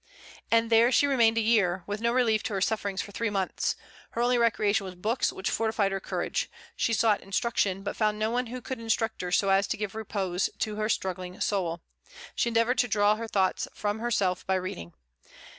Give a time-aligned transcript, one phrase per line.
[0.49, 3.75] And there she remained a year, with no relief to her sufferings for three months.
[4.13, 6.49] Her only recreation was books, which fortified her courage.
[6.75, 9.93] She sought instruction, but found no one who could instruct her so as to give
[9.93, 11.81] repose to her struggling soul.
[12.35, 14.93] She endeavored to draw her thoughts from herself by reading.